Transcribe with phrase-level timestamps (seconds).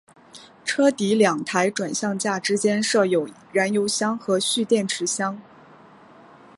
[0.65, 5.39] 车底两台转向架之间设有燃油箱和蓄电池箱。